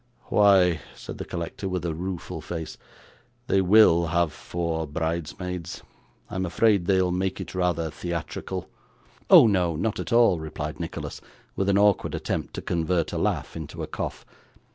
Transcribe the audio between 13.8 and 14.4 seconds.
a cough.